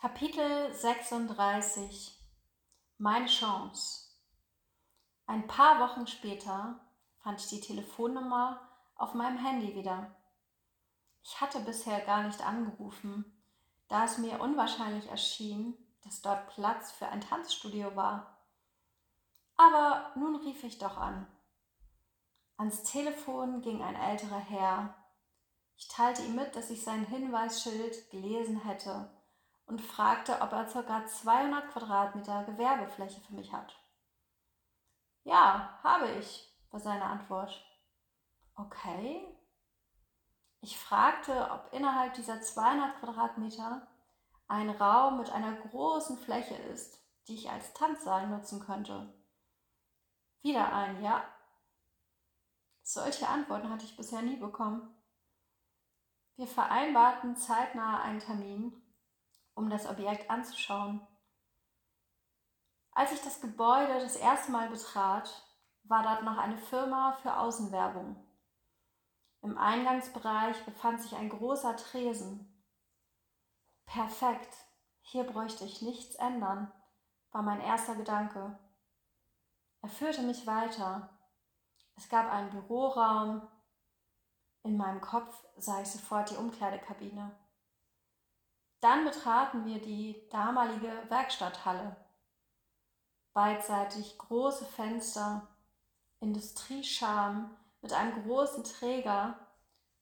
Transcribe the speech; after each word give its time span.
Kapitel 0.00 0.72
36 0.72 2.16
Meine 2.98 3.26
Chance 3.26 4.12
Ein 5.26 5.48
paar 5.48 5.80
Wochen 5.80 6.06
später 6.06 6.78
fand 7.18 7.40
ich 7.40 7.48
die 7.48 7.60
Telefonnummer 7.60 8.60
auf 8.94 9.14
meinem 9.14 9.44
Handy 9.44 9.74
wieder. 9.74 10.14
Ich 11.24 11.40
hatte 11.40 11.58
bisher 11.58 12.00
gar 12.02 12.22
nicht 12.22 12.46
angerufen, 12.46 13.24
da 13.88 14.04
es 14.04 14.18
mir 14.18 14.40
unwahrscheinlich 14.40 15.08
erschien, 15.08 15.76
dass 16.04 16.22
dort 16.22 16.46
Platz 16.50 16.92
für 16.92 17.08
ein 17.08 17.20
Tanzstudio 17.20 17.96
war. 17.96 18.38
Aber 19.56 20.12
nun 20.14 20.36
rief 20.36 20.62
ich 20.62 20.78
doch 20.78 20.96
an. 20.96 21.26
Ans 22.56 22.84
Telefon 22.84 23.62
ging 23.62 23.82
ein 23.82 23.96
älterer 23.96 24.38
Herr. 24.38 24.94
Ich 25.76 25.88
teilte 25.88 26.22
ihm 26.22 26.36
mit, 26.36 26.54
dass 26.54 26.70
ich 26.70 26.84
sein 26.84 27.04
Hinweisschild 27.04 28.10
gelesen 28.10 28.60
hätte 28.60 29.10
und 29.68 29.82
fragte, 29.82 30.40
ob 30.40 30.52
er 30.52 30.64
ca. 30.64 31.06
200 31.06 31.70
Quadratmeter 31.70 32.44
Gewerbefläche 32.44 33.20
für 33.20 33.34
mich 33.34 33.52
hat. 33.52 33.78
Ja, 35.24 35.78
habe 35.82 36.08
ich, 36.12 36.50
war 36.70 36.80
seine 36.80 37.04
Antwort. 37.04 37.64
Okay. 38.54 39.36
Ich 40.60 40.78
fragte, 40.78 41.50
ob 41.52 41.72
innerhalb 41.72 42.14
dieser 42.14 42.40
200 42.40 42.98
Quadratmeter 42.98 43.86
ein 44.48 44.70
Raum 44.70 45.18
mit 45.18 45.30
einer 45.30 45.52
großen 45.52 46.16
Fläche 46.16 46.56
ist, 46.56 46.98
die 47.28 47.34
ich 47.34 47.50
als 47.50 47.74
Tanzsaal 47.74 48.26
nutzen 48.26 48.60
könnte. 48.60 49.12
Wieder 50.40 50.72
ein 50.72 51.02
Ja. 51.02 51.22
Solche 52.82 53.28
Antworten 53.28 53.68
hatte 53.68 53.84
ich 53.84 53.98
bisher 53.98 54.22
nie 54.22 54.36
bekommen. 54.36 54.94
Wir 56.36 56.46
vereinbarten 56.46 57.36
zeitnah 57.36 58.00
einen 58.00 58.20
Termin 58.20 58.82
um 59.58 59.68
das 59.68 59.88
Objekt 59.88 60.30
anzuschauen. 60.30 61.06
Als 62.92 63.12
ich 63.12 63.20
das 63.22 63.40
Gebäude 63.40 64.00
das 64.00 64.14
erste 64.14 64.52
Mal 64.52 64.70
betrat, 64.70 65.44
war 65.82 66.04
dort 66.04 66.22
noch 66.22 66.38
eine 66.38 66.56
Firma 66.56 67.12
für 67.20 67.36
Außenwerbung. 67.36 68.16
Im 69.42 69.58
Eingangsbereich 69.58 70.64
befand 70.64 71.02
sich 71.02 71.14
ein 71.16 71.28
großer 71.28 71.76
Tresen. 71.76 72.64
Perfekt, 73.84 74.54
hier 75.00 75.24
bräuchte 75.24 75.64
ich 75.64 75.82
nichts 75.82 76.14
ändern, 76.14 76.72
war 77.32 77.42
mein 77.42 77.60
erster 77.60 77.96
Gedanke. 77.96 78.58
Er 79.82 79.88
führte 79.88 80.22
mich 80.22 80.46
weiter. 80.46 81.10
Es 81.96 82.08
gab 82.08 82.30
einen 82.30 82.50
Büroraum. 82.50 83.42
In 84.62 84.76
meinem 84.76 85.00
Kopf 85.00 85.44
sah 85.56 85.80
ich 85.80 85.88
sofort 85.88 86.30
die 86.30 86.36
Umkleidekabine. 86.36 87.34
Dann 88.80 89.04
betraten 89.04 89.64
wir 89.64 89.80
die 89.80 90.28
damalige 90.30 90.92
Werkstatthalle. 91.08 91.96
Beidseitig 93.32 94.16
große 94.18 94.64
Fenster, 94.64 95.48
Industriescham 96.20 97.56
mit 97.80 97.92
einem 97.92 98.24
großen 98.24 98.64
Träger 98.64 99.38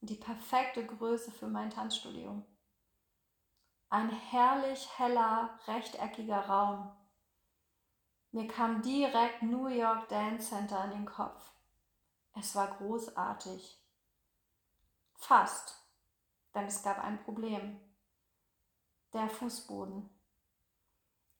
und 0.01 0.09
die 0.09 0.15
perfekte 0.15 0.85
Größe 0.85 1.31
für 1.31 1.47
mein 1.47 1.69
Tanzstudio. 1.69 2.43
Ein 3.89 4.09
herrlich 4.09 4.87
heller, 4.99 5.57
rechteckiger 5.65 6.41
Raum. 6.47 6.91
Mir 8.31 8.47
kam 8.47 8.81
direkt 8.81 9.41
New 9.41 9.67
York 9.67 10.09
Dance 10.09 10.49
Center 10.49 10.83
in 10.85 10.91
den 10.91 11.05
Kopf. 11.05 11.51
Es 12.33 12.53
war 12.55 12.67
großartig. 12.75 13.79
Fast, 15.15 15.75
denn 16.53 16.65
es 16.65 16.83
gab 16.83 16.99
ein 16.99 17.23
Problem 17.23 17.79
der 19.17 19.29
Fußboden. 19.29 20.09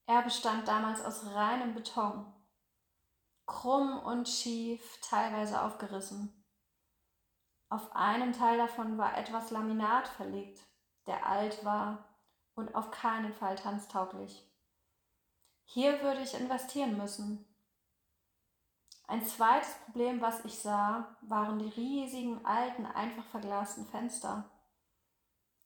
Er 0.08 0.22
bestand 0.22 0.68
damals 0.68 1.04
aus 1.04 1.26
reinem 1.34 1.74
Beton, 1.74 2.26
krumm 3.46 4.00
und 4.00 4.28
schief, 4.28 5.00
teilweise 5.02 5.62
aufgerissen. 5.62 6.44
Auf 7.70 7.96
einem 7.96 8.34
Teil 8.34 8.58
davon 8.58 8.98
war 8.98 9.18
etwas 9.18 9.52
Laminat 9.52 10.08
verlegt, 10.08 10.62
der 11.06 11.26
alt 11.26 11.64
war 11.66 12.06
und 12.56 12.74
auf 12.76 12.92
keinen 12.92 13.34
Fall 13.34 13.56
tanztauglich. 13.56 14.50
Hier 15.66 16.02
würde 16.02 16.22
ich 16.22 16.34
investieren 16.34 16.98
müssen. 16.98 17.46
Ein 19.06 19.26
zweites 19.26 19.74
Problem, 19.86 20.22
was 20.22 20.44
ich 20.46 20.60
sah, 20.60 21.18
waren 21.22 21.60
die 21.60 21.70
riesigen, 21.70 22.46
alten, 22.46 22.86
einfach 22.86 23.26
verglasten 23.26 23.86
Fenster. 23.86 24.50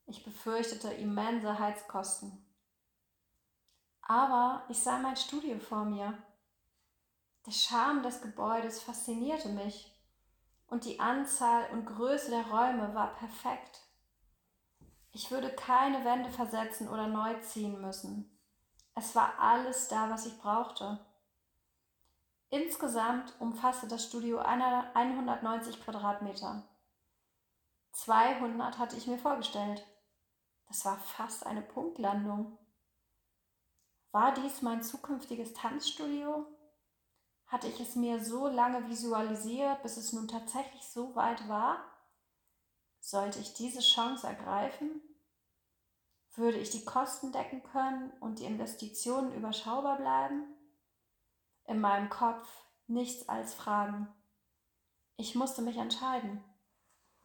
Ich 0.06 0.24
befürchtete 0.24 0.92
immense 0.94 1.58
Heizkosten. 1.58 2.46
Aber 4.02 4.66
ich 4.70 4.80
sah 4.80 4.98
mein 4.98 5.16
Studio 5.16 5.60
vor 5.60 5.86
mir. 5.86 6.18
Der 7.46 7.52
Charme 7.52 8.04
des 8.04 8.22
Gebäudes 8.22 8.82
faszinierte 8.82 9.50
mich 9.50 9.92
und 10.68 10.86
die 10.86 11.00
Anzahl 11.00 11.70
und 11.72 11.86
Größe 11.86 12.30
der 12.30 12.48
Räume 12.48 12.94
war 12.94 13.14
perfekt. 13.16 13.82
Ich 15.12 15.32
würde 15.32 15.54
keine 15.54 16.06
Wände 16.06 16.30
versetzen 16.30 16.88
oder 16.88 17.08
neu 17.08 17.40
ziehen 17.42 17.82
müssen. 17.82 18.38
Es 18.96 19.16
war 19.16 19.40
alles 19.40 19.88
da, 19.88 20.10
was 20.10 20.26
ich 20.26 20.38
brauchte. 20.40 21.00
Insgesamt 22.50 23.34
umfasste 23.40 23.88
das 23.88 24.06
Studio 24.06 24.40
190 24.40 25.82
Quadratmeter. 25.84 26.64
200 27.94 28.78
hatte 28.78 28.96
ich 28.96 29.08
mir 29.08 29.18
vorgestellt. 29.18 29.86
Das 30.68 30.86
war 30.86 30.98
fast 30.98 31.46
eine 31.46 31.62
Punktlandung. 31.62 32.58
War 34.12 34.34
dies 34.34 34.62
mein 34.62 34.84
zukünftiges 34.84 35.54
Tanzstudio? 35.54 36.46
Hatte 37.48 37.68
ich 37.68 37.80
es 37.80 37.96
mir 37.96 38.24
so 38.24 38.48
lange 38.48 38.88
visualisiert, 38.88 39.84
bis 39.84 39.98
es 39.98 40.14
nun 40.14 40.28
tatsächlich 40.28 40.84
so 40.88 41.16
weit 41.16 41.48
war? 41.50 41.84
Sollte 43.00 43.40
ich 43.40 43.54
diese 43.54 43.82
Chance 43.82 44.28
ergreifen? 44.28 45.02
Würde 46.36 46.58
ich 46.60 46.70
die 46.70 46.86
Kosten 46.86 47.34
decken 47.34 47.62
können 47.64 48.12
und 48.22 48.40
die 48.40 48.46
Investitionen 48.46 49.34
überschaubar 49.34 49.98
bleiben? 49.98 50.46
In 51.66 51.82
meinem 51.82 52.10
Kopf 52.10 52.48
nichts 52.88 53.28
als 53.28 53.54
Fragen. 53.54 54.08
Ich 55.18 55.36
musste 55.36 55.62
mich 55.62 55.78
entscheiden. 55.78 56.44